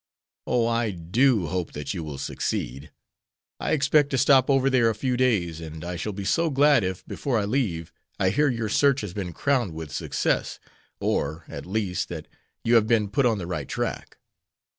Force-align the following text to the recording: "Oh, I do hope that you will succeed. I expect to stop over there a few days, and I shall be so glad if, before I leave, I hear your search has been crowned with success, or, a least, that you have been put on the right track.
"Oh, 0.47 0.65
I 0.65 0.89
do 0.89 1.45
hope 1.45 1.73
that 1.73 1.93
you 1.93 2.03
will 2.03 2.17
succeed. 2.17 2.89
I 3.59 3.69
expect 3.73 4.09
to 4.09 4.17
stop 4.17 4.49
over 4.49 4.67
there 4.67 4.89
a 4.89 4.95
few 4.95 5.15
days, 5.15 5.61
and 5.61 5.85
I 5.85 5.95
shall 5.95 6.11
be 6.11 6.25
so 6.25 6.49
glad 6.49 6.83
if, 6.83 7.05
before 7.05 7.37
I 7.37 7.45
leave, 7.45 7.93
I 8.19 8.31
hear 8.31 8.49
your 8.49 8.67
search 8.67 9.01
has 9.01 9.13
been 9.13 9.31
crowned 9.31 9.75
with 9.75 9.91
success, 9.91 10.57
or, 10.99 11.45
a 11.47 11.61
least, 11.61 12.09
that 12.09 12.27
you 12.63 12.73
have 12.73 12.87
been 12.87 13.09
put 13.09 13.27
on 13.27 13.37
the 13.37 13.45
right 13.45 13.67
track. 13.67 14.17